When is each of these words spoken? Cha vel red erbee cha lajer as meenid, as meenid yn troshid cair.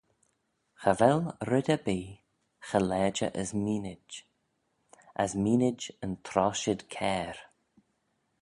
Cha 0.81 0.91
vel 0.99 1.21
red 1.51 1.67
erbee 1.75 2.09
cha 2.67 2.79
lajer 2.89 3.31
as 3.41 3.51
meenid, 3.63 4.07
as 5.23 5.31
meenid 5.43 5.81
yn 6.05 6.13
troshid 6.27 6.79
cair. 6.95 7.35